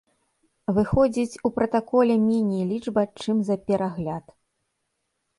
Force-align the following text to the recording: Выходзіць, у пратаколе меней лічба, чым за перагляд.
Выходзіць, 0.75 1.39
у 1.49 1.51
пратаколе 1.57 2.15
меней 2.29 2.63
лічба, 2.71 3.03
чым 3.25 3.43
за 3.51 3.57
перагляд. 3.67 4.25